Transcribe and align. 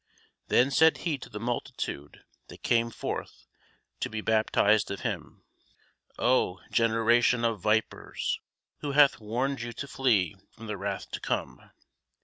Then 0.47 0.71
said 0.71 0.97
he 1.05 1.19
to 1.19 1.29
the 1.29 1.39
multitude 1.39 2.23
that 2.47 2.63
came 2.63 2.89
forth 2.89 3.45
to 3.99 4.09
be 4.09 4.19
baptized 4.19 4.89
of 4.89 5.01
him, 5.01 5.43
O 6.17 6.59
generation 6.71 7.45
of 7.45 7.61
vipers, 7.61 8.39
who 8.79 8.93
hath 8.93 9.19
warned 9.19 9.61
you 9.61 9.73
to 9.73 9.87
flee 9.87 10.35
from 10.49 10.65
the 10.65 10.75
wrath 10.75 11.11
to 11.11 11.19
come? 11.19 11.69